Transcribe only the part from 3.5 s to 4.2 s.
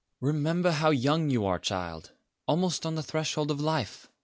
of life.